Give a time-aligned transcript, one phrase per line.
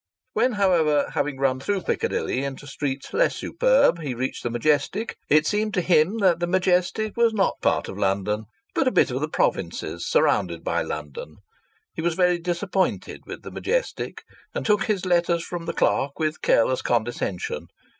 [0.33, 5.45] When, however, having run through Piccadilly into streets less superb, he reached the Majestic, it
[5.45, 9.11] seemed to him that the Majestic was not a part of London, but a bit
[9.11, 11.35] of the provinces surrounded by London.
[11.93, 14.23] He was very disappointed with the Majestic,
[14.55, 17.67] and took his letters from the clerk with careless condescension.